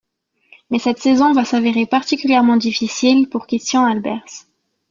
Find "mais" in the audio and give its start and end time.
0.71-0.79